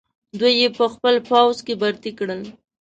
[0.39, 2.41] دوی یې په خپل پوځ کې برتۍ کړل.